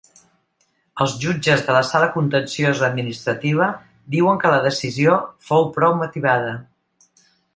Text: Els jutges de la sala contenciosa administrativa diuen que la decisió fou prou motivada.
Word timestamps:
Els 1.03 1.11
jutges 1.23 1.61
de 1.67 1.75
la 1.75 1.81
sala 1.89 2.07
contenciosa 2.15 2.87
administrativa 2.87 3.67
diuen 4.17 4.41
que 4.45 4.55
la 4.55 4.63
decisió 4.65 5.19
fou 5.51 5.71
prou 5.79 5.97
motivada. 6.03 6.57